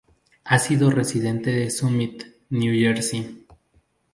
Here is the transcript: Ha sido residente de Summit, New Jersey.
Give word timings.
Ha 0.45 0.57
sido 0.57 0.89
residente 0.89 1.51
de 1.51 1.69
Summit, 1.69 2.23
New 2.49 2.73
Jersey. 2.73 3.45